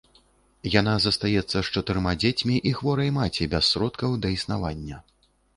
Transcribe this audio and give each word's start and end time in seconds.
Яна 0.75 0.93
застаецца 1.03 1.57
з 1.67 1.77
чатырма 1.77 2.13
дзецьмі 2.23 2.55
і 2.71 2.73
хворай 2.81 3.13
маці 3.21 3.49
без 3.55 3.71
сродкаў 3.75 4.19
да 4.25 4.37
існавання. 4.39 5.03